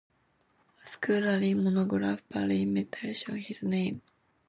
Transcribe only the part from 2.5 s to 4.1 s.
mentions his name.